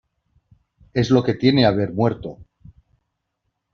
[0.95, 2.39] es lo que tiene haber muerto.